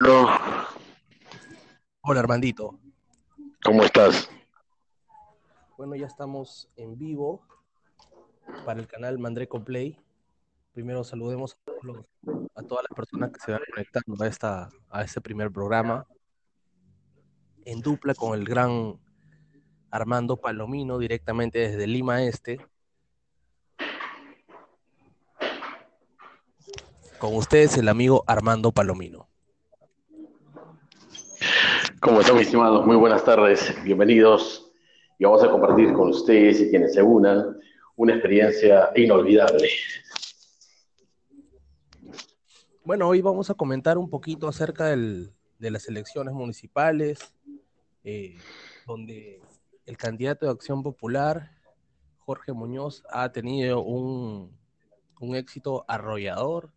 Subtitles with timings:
[0.00, 0.68] Hola.
[2.02, 2.78] Hola Armandito.
[3.64, 4.28] ¿Cómo estás?
[5.76, 7.42] Bueno, ya estamos en vivo
[8.64, 9.98] para el canal Mandreco Play.
[10.72, 12.04] Primero saludemos a, todos los-
[12.54, 16.06] a todas las personas que se van conectando a, esta, a este primer programa
[17.64, 19.00] en dupla con el gran
[19.90, 22.60] Armando Palomino directamente desde Lima Este.
[27.18, 29.28] Con ustedes el amigo Armando Palomino.
[32.00, 32.84] ¿Cómo están, mis estimados?
[32.86, 33.74] Muy buenas tardes.
[33.82, 34.70] Bienvenidos.
[35.18, 37.58] Y vamos a compartir con ustedes y quienes se unan
[37.96, 39.68] una experiencia inolvidable.
[42.84, 47.18] Bueno, hoy vamos a comentar un poquito acerca del- de las elecciones municipales,
[48.04, 48.36] eh,
[48.86, 49.40] donde
[49.86, 51.50] el candidato de Acción Popular,
[52.18, 54.56] Jorge Muñoz, ha tenido un,
[55.20, 56.70] un éxito arrollador,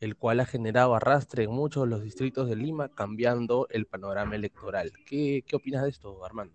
[0.00, 4.36] el cual ha generado arrastre en muchos de los distritos de Lima, cambiando el panorama
[4.36, 4.92] electoral.
[5.06, 6.54] ¿Qué, qué opinas de esto, Armando?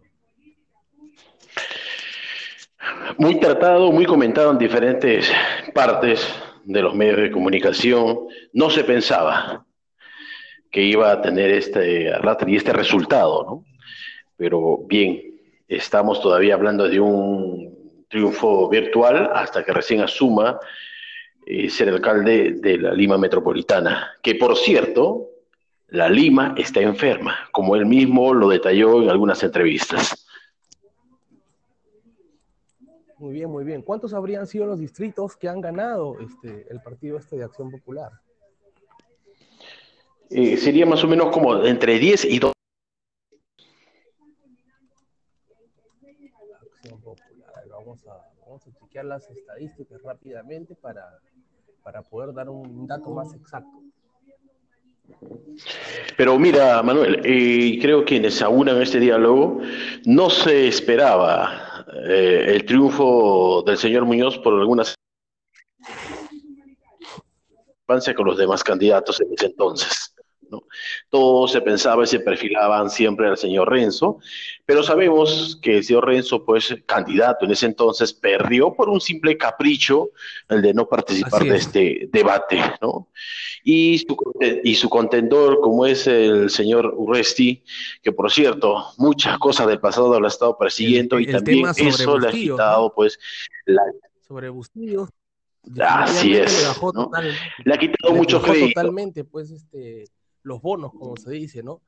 [3.18, 5.32] Muy tratado, muy comentado en diferentes
[5.74, 6.28] partes
[6.64, 8.28] de los medios de comunicación.
[8.54, 9.66] No se pensaba
[10.72, 13.66] que iba a tener este arrastre y este resultado, ¿no?
[14.38, 20.60] Pero bien, estamos todavía hablando de un triunfo virtual hasta que recién asuma
[21.46, 25.30] eh, ser alcalde de la Lima Metropolitana, que por cierto,
[25.88, 30.26] la Lima está enferma, como él mismo lo detalló en algunas entrevistas.
[33.18, 33.84] Muy bien, muy bien.
[33.84, 38.12] ¿Cuántos habrían sido los distritos que han ganado este, el partido este de Acción Popular?
[40.32, 42.61] Eh, sería más o menos como entre 10 y 12.
[46.62, 47.64] Acción Popular.
[47.70, 51.20] Vamos a, vamos a chequear las estadísticas rápidamente para,
[51.84, 53.82] para poder dar un dato más exacto.
[56.18, 59.60] Pero mira, Manuel, eh, creo que quienes aunan este diálogo,
[60.06, 64.96] no se esperaba eh, el triunfo del señor Muñoz por algunas
[68.16, 70.16] con los demás candidatos en ese entonces.
[70.50, 70.64] ¿no?
[71.10, 74.20] Todo se pensaba y se perfilaban siempre al señor Renzo,
[74.72, 79.38] pero sabemos que el señor Renzo, pues candidato en ese entonces, perdió por un simple
[79.38, 80.12] capricho
[80.48, 81.66] el de no participar de es.
[81.66, 83.10] este debate, ¿no?
[83.66, 84.16] Y su,
[84.64, 87.66] y su contendor, como es el señor Urresti,
[88.02, 91.68] que por cierto, muchas cosas del pasado lo ha estado persiguiendo El- y el también
[91.76, 93.20] eso le ha quitado, pues,
[93.66, 93.82] la,
[94.26, 95.10] Sobre Bustillos.
[95.82, 97.04] Así es, Le, bajó ¿no?
[97.08, 97.34] total-
[97.66, 98.68] le ha quitado le mucho bajó crédito.
[98.80, 100.06] totalmente, pues, este,
[100.44, 101.82] los bonos, como se dice, ¿no?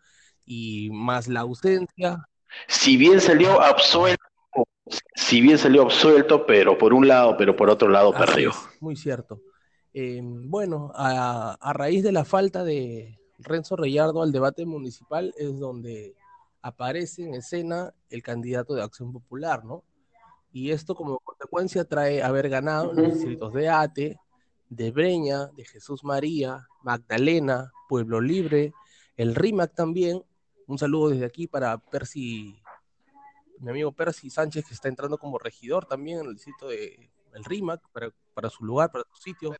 [0.45, 2.27] Y más la ausencia.
[2.67, 4.23] Si bien salió absuelto,
[5.15, 8.49] si bien salió absuelto, pero por un lado, pero por otro lado Así perdió.
[8.49, 9.41] es, muy cierto.
[9.93, 15.59] Eh, bueno, a, a raíz de la falta de Renzo Reyardo al debate municipal es
[15.59, 16.15] donde
[16.61, 19.83] aparece en escena el candidato de Acción Popular, ¿no?
[20.51, 24.17] Y esto como consecuencia trae haber ganado en los distritos de Ate,
[24.69, 28.71] de Breña, de Jesús María, Magdalena, Pueblo Libre,
[29.17, 30.23] el RIMAC también.
[30.67, 32.55] Un saludo desde aquí para Percy,
[33.59, 37.43] mi amigo Percy Sánchez, que está entrando como regidor también en el distrito de el
[37.43, 39.55] RIMAC, para, para su lugar, para su sitio.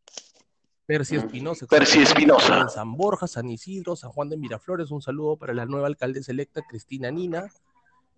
[0.86, 1.66] Percy Espinosa.
[1.66, 2.62] Percy Espinosa.
[2.62, 4.92] En San Borja, San Isidro, San Juan de Miraflores.
[4.92, 7.48] Un saludo para la nueva alcaldesa electa, Cristina Nina,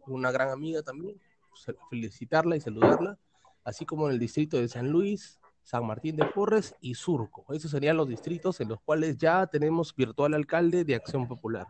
[0.08, 1.20] una gran amiga también.
[1.90, 3.18] Felicitarla y saludarla.
[3.64, 7.46] Así como en el distrito de San Luis, San Martín de Porres y Surco.
[7.54, 11.68] Esos serían los distritos en los cuales ya tenemos virtual alcalde de Acción Popular.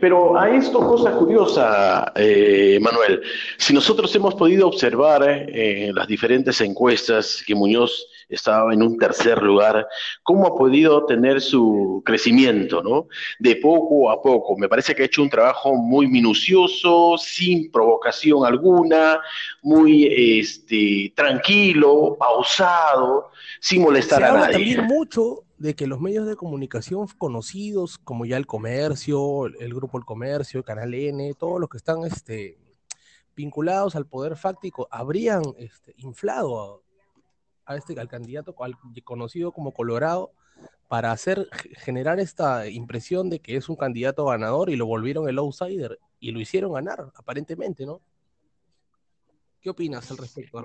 [0.00, 3.22] Pero a esto, cosa curiosa, eh, Manuel,
[3.56, 8.98] si nosotros hemos podido observar eh, en las diferentes encuestas que Muñoz estaba en un
[8.98, 9.86] tercer lugar,
[10.22, 13.06] cómo ha podido tener su crecimiento, ¿no?
[13.38, 14.56] De poco a poco.
[14.58, 19.20] Me parece que ha hecho un trabajo muy minucioso, sin provocación alguna,
[19.62, 23.30] muy este, tranquilo, pausado,
[23.60, 24.52] sin molestar Se a nadie.
[24.52, 29.98] también mucho de que los medios de comunicación conocidos, como ya el comercio, el grupo
[29.98, 32.58] El Comercio, Canal N, todos los que están este,
[33.34, 36.82] vinculados al poder fáctico, habrían este, inflado
[37.66, 38.54] a, este, al candidato
[39.04, 40.32] conocido como Colorado
[40.86, 45.38] para hacer generar esta impresión de que es un candidato ganador y lo volvieron el
[45.38, 48.00] outsider y lo hicieron ganar, aparentemente, ¿no?
[49.60, 50.64] ¿Qué opinas al respecto?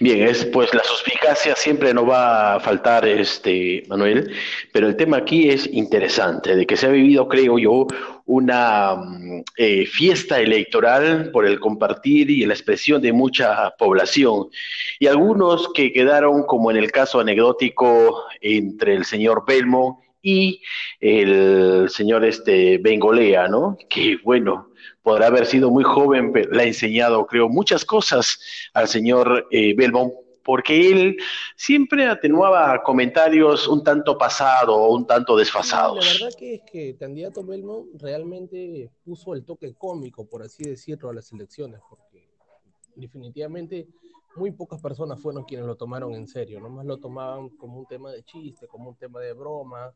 [0.00, 4.32] Bien, es pues la suspicacia siempre no va a faltar, este Manuel,
[4.72, 7.86] pero el tema aquí es interesante, de que se ha vivido, creo yo,
[8.24, 14.48] una mm, eh, fiesta electoral por el compartir y la expresión de mucha población,
[14.98, 20.60] y algunos que quedaron como en el caso anecdótico entre el señor Belmo y
[20.98, 23.78] el señor este Bengolea, ¿no?
[23.88, 24.70] Que bueno,
[25.02, 28.40] podrá haber sido muy joven, pero le ha enseñado, creo, muchas cosas
[28.74, 30.12] al señor eh, Belmont,
[30.42, 31.16] porque él
[31.54, 36.04] siempre atenuaba comentarios un tanto pasado o un tanto desfasados.
[36.04, 40.64] la verdad que es que el candidato Belmont realmente puso el toque cómico, por así
[40.64, 42.28] decirlo, a las elecciones, porque
[42.96, 43.86] definitivamente
[44.36, 48.10] muy pocas personas fueron quienes lo tomaron en serio, nomás lo tomaban como un tema
[48.10, 49.92] de chiste, como un tema de broma,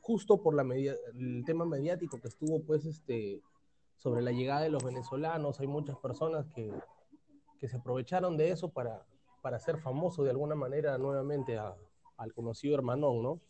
[0.00, 3.40] justo por la media, el tema mediático que estuvo pues este
[3.96, 5.60] sobre la llegada de los venezolanos.
[5.60, 6.72] Hay muchas personas que,
[7.68, 9.04] se aprovecharon de eso para,
[9.42, 13.40] para hacer famoso de alguna manera nuevamente al conocido hermanón, ¿no?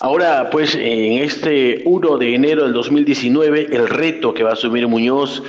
[0.00, 4.86] Ahora, pues, en este 1 de enero del 2019, el reto que va a asumir
[4.86, 5.42] Muñoz,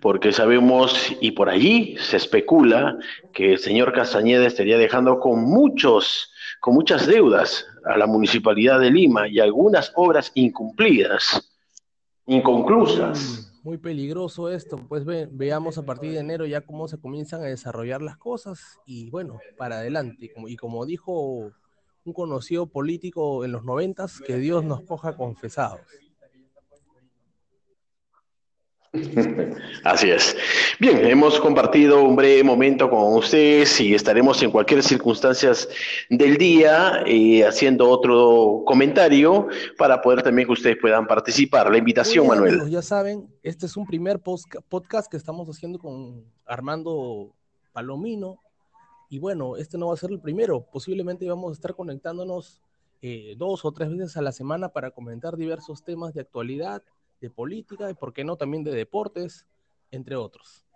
[0.00, 2.98] porque sabemos y por allí se especula
[3.32, 6.31] que el señor Castañeda estaría dejando con muchos
[6.62, 11.52] con muchas deudas a la Municipalidad de Lima y algunas obras incumplidas,
[12.24, 13.50] inconclusas.
[13.64, 17.46] Mm, muy peligroso esto, pues veamos a partir de enero ya cómo se comienzan a
[17.46, 20.32] desarrollar las cosas y bueno, para adelante.
[20.46, 21.50] Y como dijo
[22.04, 25.80] un conocido político en los noventas, que Dios nos coja confesados.
[29.84, 30.36] Así es.
[30.78, 35.52] Bien, hemos compartido un breve momento con ustedes y estaremos en cualquier circunstancia
[36.10, 39.48] del día eh, haciendo otro comentario
[39.78, 41.70] para poder también que ustedes puedan participar.
[41.70, 42.68] La invitación, Manuel.
[42.68, 47.34] ya saben, este es un primer podcast que estamos haciendo con Armando
[47.72, 48.40] Palomino.
[49.08, 50.66] Y bueno, este no va a ser el primero.
[50.70, 52.60] Posiblemente vamos a estar conectándonos
[53.00, 56.82] eh, dos o tres veces a la semana para comentar diversos temas de actualidad
[57.22, 59.46] de política y, por qué no, también de deportes,
[59.90, 60.66] entre otros.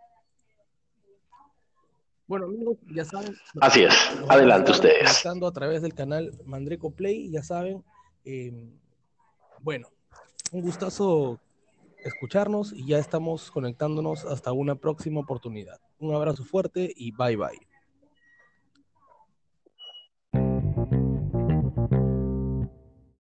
[2.26, 3.36] Bueno, amigos, ya saben.
[3.60, 3.94] Así es.
[4.28, 5.10] Adelante ustedes.
[5.10, 7.84] Estando a través del canal Mandreco Play, ya saben.
[8.24, 8.52] Eh,
[9.60, 9.88] bueno,
[10.50, 11.38] un gustazo
[12.04, 15.80] escucharnos y ya estamos conectándonos hasta una próxima oportunidad.
[15.98, 17.66] Un abrazo fuerte y bye bye.